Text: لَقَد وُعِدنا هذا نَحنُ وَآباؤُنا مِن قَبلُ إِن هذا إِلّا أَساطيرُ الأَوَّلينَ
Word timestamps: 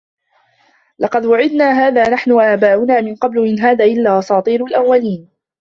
لَقَد 0.99 1.25
وُعِدنا 1.25 1.71
هذا 1.71 2.09
نَحنُ 2.09 2.31
وَآباؤُنا 2.31 3.01
مِن 3.01 3.15
قَبلُ 3.15 3.47
إِن 3.47 3.59
هذا 3.59 3.85
إِلّا 3.85 4.19
أَساطيرُ 4.19 4.65
الأَوَّلينَ 4.65 5.29